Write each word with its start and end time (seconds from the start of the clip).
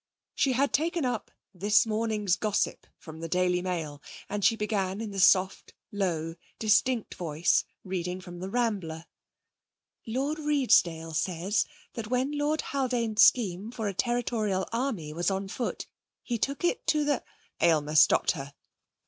She 0.33 0.53
had 0.53 0.73
taken 0.73 1.05
up 1.05 1.29
'This 1.53 1.85
Morning's 1.85 2.35
Gossip' 2.35 2.87
from 2.97 3.19
The 3.19 3.29
Daily 3.29 3.61
Mail, 3.61 4.01
and 4.29 4.43
she 4.43 4.55
began 4.55 4.99
in 4.99 5.11
the 5.11 5.19
soft, 5.19 5.75
low, 5.91 6.33
distinct 6.57 7.13
voice 7.13 7.65
reading 7.83 8.19
from 8.19 8.39
The 8.39 8.49
Rambler: 8.49 9.05
'Lord 10.07 10.39
Redesdale 10.39 11.13
says 11.13 11.67
that 11.93 12.07
when 12.07 12.31
Lord 12.35 12.61
Haldane's 12.61 13.21
scheme 13.21 13.69
for 13.69 13.87
a 13.87 13.93
Territorial 13.93 14.67
Army 14.73 15.13
was 15.13 15.29
on 15.29 15.47
foot 15.47 15.85
he 16.23 16.39
took 16.39 16.63
it 16.63 16.87
to 16.87 17.05
the' 17.05 17.23
Aylmer 17.61 17.93
stopped 17.93 18.31
her. 18.31 18.55